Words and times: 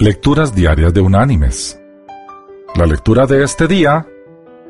Lecturas 0.00 0.54
Diarias 0.54 0.94
de 0.94 1.00
Unánimes. 1.00 1.76
La 2.76 2.86
lectura 2.86 3.26
de 3.26 3.42
este 3.42 3.66
día 3.66 4.06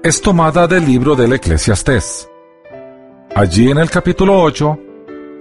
es 0.02 0.22
tomada 0.22 0.66
del 0.66 0.86
libro 0.86 1.14
del 1.14 1.34
Eclesiastés. 1.34 2.26
Allí 3.34 3.70
en 3.70 3.76
el 3.76 3.90
capítulo 3.90 4.40
8 4.40 4.78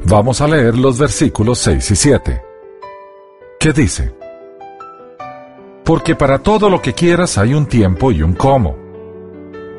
vamos 0.03 0.41
a 0.41 0.47
leer 0.49 0.77
los 0.77 0.99
versículos 0.99 1.59
6 1.59 1.91
y 1.91 1.95
7, 1.95 2.41
que 3.57 3.71
dice, 3.71 4.13
Porque 5.85 6.15
para 6.15 6.39
todo 6.39 6.69
lo 6.69 6.81
que 6.81 6.91
quieras 6.91 7.37
hay 7.37 7.53
un 7.53 7.65
tiempo 7.65 8.11
y 8.11 8.21
un 8.21 8.33
cómo. 8.33 8.75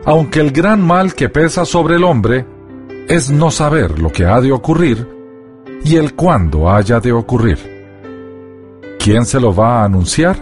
Aunque 0.07 0.41
el 0.41 0.53
gran 0.53 0.81
mal 0.81 1.13
que 1.15 1.29
pesa 1.29 1.67
sobre 1.67 1.97
el 1.97 2.05
hombre 2.05 2.47
es 3.09 3.31
no 3.31 3.51
saber 3.51 3.99
lo 3.99 4.11
que 4.11 4.25
ha 4.25 4.41
de 4.41 4.53
ocurrir 4.53 5.07
y 5.85 5.97
el 5.97 6.15
cuándo 6.15 6.71
haya 6.71 6.99
de 6.99 7.13
ocurrir. 7.13 7.78
¿Quién 9.11 9.25
se 9.25 9.41
lo 9.41 9.55
va 9.55 9.81
a 9.81 9.85
anunciar? 9.87 10.37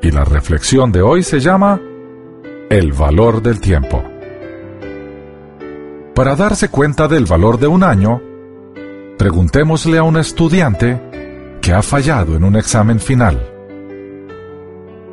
Y 0.00 0.10
la 0.12 0.22
reflexión 0.22 0.92
de 0.92 1.02
hoy 1.02 1.24
se 1.24 1.40
llama 1.40 1.80
El 2.70 2.92
valor 2.92 3.42
del 3.42 3.58
tiempo. 3.58 4.00
Para 6.14 6.36
darse 6.36 6.68
cuenta 6.68 7.08
del 7.08 7.24
valor 7.24 7.58
de 7.58 7.66
un 7.66 7.82
año, 7.82 8.22
preguntémosle 9.18 9.98
a 9.98 10.04
un 10.04 10.16
estudiante 10.16 11.58
que 11.60 11.72
ha 11.72 11.82
fallado 11.82 12.36
en 12.36 12.44
un 12.44 12.54
examen 12.54 13.00
final. 13.00 13.44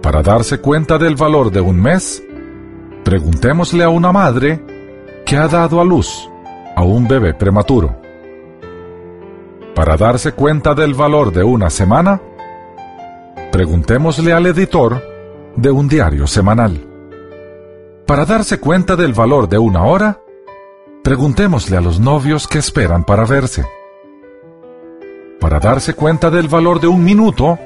Para 0.04 0.22
darse 0.22 0.60
cuenta 0.60 1.00
del 1.00 1.16
valor 1.16 1.50
de 1.50 1.60
un 1.60 1.82
mes, 1.82 2.24
preguntémosle 3.04 3.84
a 3.84 3.90
una 3.90 4.12
madre 4.12 4.64
que 5.26 5.38
ha 5.38 5.48
dado 5.48 5.82
a 5.82 5.86
luz 5.86 6.30
a 6.76 6.84
un 6.84 7.08
bebé 7.08 7.34
prematuro. 7.34 8.05
Para 9.76 9.98
darse 9.98 10.32
cuenta 10.32 10.74
del 10.74 10.94
valor 10.94 11.34
de 11.34 11.44
una 11.44 11.70
semana, 11.70 12.22
preguntémosle 13.52 14.32
al 14.32 14.46
editor 14.46 15.04
de 15.58 15.70
un 15.70 15.90
diario 15.90 16.28
semanal. 16.28 16.88
Para 18.08 18.26
darse 18.26 18.58
cuenta 18.62 18.96
del 18.96 19.12
valor 19.12 19.50
de 19.50 19.58
una 19.58 19.84
hora, 19.84 20.22
preguntémosle 21.04 21.76
a 21.76 21.82
los 21.82 22.00
novios 22.00 22.48
que 22.48 22.58
esperan 22.58 23.04
para 23.04 23.26
verse. 23.26 23.66
Para 25.42 25.60
darse 25.60 25.94
cuenta 25.94 26.30
del 26.30 26.48
valor 26.48 26.80
de 26.80 26.88
un 26.88 27.04
minuto, 27.04 27.60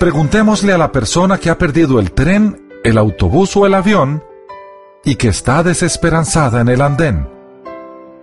preguntémosle 0.00 0.72
a 0.72 0.78
la 0.78 0.90
persona 0.90 1.38
que 1.38 1.48
ha 1.48 1.58
perdido 1.58 2.00
el 2.00 2.10
tren, 2.10 2.68
el 2.82 2.98
autobús 2.98 3.56
o 3.56 3.66
el 3.66 3.74
avión 3.74 4.24
y 5.04 5.14
que 5.14 5.28
está 5.28 5.62
desesperanzada 5.62 6.60
en 6.60 6.68
el 6.70 6.80
andén, 6.80 7.28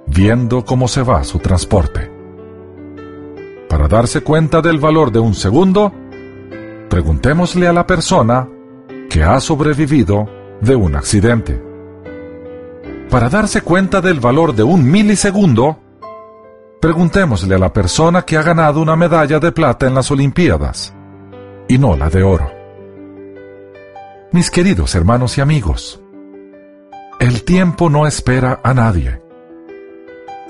viendo 0.08 0.66
cómo 0.66 0.90
se 0.90 1.04
va 1.04 1.24
su 1.24 1.40
transporte. 1.40 2.11
Darse 3.92 4.22
cuenta 4.22 4.62
del 4.62 4.80
valor 4.80 5.12
de 5.12 5.20
un 5.20 5.36
segundo, 5.36 5.92
preguntémosle 6.90 7.68
a 7.68 7.74
la 7.74 7.86
persona 7.86 8.48
que 9.10 9.22
ha 9.22 9.38
sobrevivido 9.42 10.30
de 10.62 10.78
un 10.78 10.96
accidente. 10.96 11.62
Para 13.10 13.28
darse 13.28 13.64
cuenta 13.64 14.00
del 14.00 14.22
valor 14.22 14.56
de 14.56 14.64
un 14.64 14.90
milisegundo, 14.90 15.78
preguntémosle 16.80 17.56
a 17.56 17.58
la 17.58 17.74
persona 17.74 18.22
que 18.22 18.38
ha 18.38 18.44
ganado 18.44 18.80
una 18.80 18.96
medalla 18.96 19.40
de 19.40 19.52
plata 19.52 19.88
en 19.88 19.94
las 19.94 20.10
Olimpiadas 20.10 20.94
y 21.68 21.78
no 21.78 21.98
la 21.98 22.10
de 22.10 22.24
oro. 22.24 22.50
Mis 24.32 24.50
queridos 24.52 24.96
hermanos 24.96 25.38
y 25.38 25.42
amigos, 25.42 26.02
el 27.20 27.44
tiempo 27.44 27.90
no 27.90 28.08
espera 28.08 28.62
a 28.64 28.74
nadie. 28.74 29.22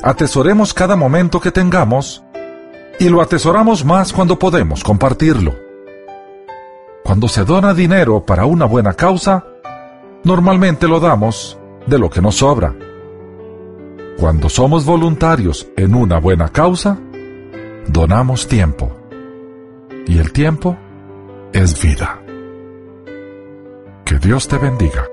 Atesoremos 0.03 0.75
cada 0.75 0.95
momento 0.95 1.39
que 1.39 1.50
tengamos 1.50 2.23
y 3.02 3.10
lo 3.10 3.20
atesoramos 3.20 3.84
más 3.84 4.14
cuando 4.14 4.38
podemos 4.38 4.84
compartirlo. 4.84 5.56
Cuando 7.04 7.28
se 7.28 7.44
dona 7.44 7.74
dinero 7.74 8.24
para 8.24 8.46
una 8.46 8.66
buena 8.66 8.94
causa, 8.94 9.44
normalmente 10.24 10.88
lo 10.88 11.00
damos 11.00 11.58
de 11.88 11.98
lo 11.98 12.12
que 12.12 12.22
nos 12.22 12.36
sobra. 12.36 12.75
Cuando 14.20 14.50
somos 14.50 14.86
voluntarios 14.86 15.68
en 15.78 15.96
una 15.96 16.20
buena 16.20 16.50
causa, 16.50 17.00
donamos 17.88 18.48
tiempo. 18.48 18.96
Y 20.06 20.20
el 20.20 20.31
tiempo 20.31 20.78
es 21.54 21.81
vida. 21.81 22.22
Que 24.06 24.20
Dios 24.20 24.48
te 24.48 24.59
bendiga. 24.59 25.08